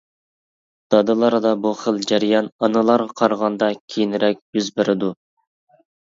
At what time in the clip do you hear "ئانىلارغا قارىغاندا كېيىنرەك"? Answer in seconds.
2.67-4.41